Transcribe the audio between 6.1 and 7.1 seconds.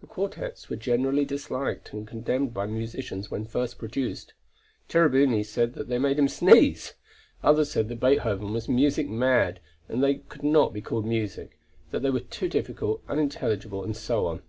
him sneeze.